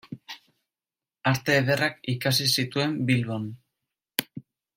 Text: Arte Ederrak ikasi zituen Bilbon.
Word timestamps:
Arte 1.31 1.57
Ederrak 1.63 2.01
ikasi 2.15 2.49
zituen 2.55 2.97
Bilbon. 3.11 3.47